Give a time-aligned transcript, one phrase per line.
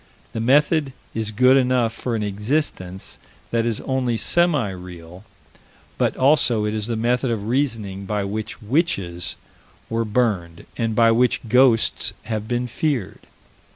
[0.31, 3.19] The method is good enough for an "existence"
[3.51, 5.23] that is only semi real,
[5.99, 9.35] but also it is the method of reasoning by which witches
[9.91, 13.27] were burned, and by which ghosts have been feared.